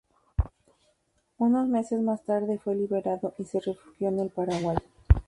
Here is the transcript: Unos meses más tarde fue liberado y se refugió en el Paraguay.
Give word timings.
Unos 1.37 1.67
meses 1.67 2.01
más 2.01 2.25
tarde 2.25 2.57
fue 2.57 2.73
liberado 2.73 3.35
y 3.37 3.43
se 3.43 3.59
refugió 3.59 4.07
en 4.09 4.19
el 4.19 4.31
Paraguay. 4.31 4.77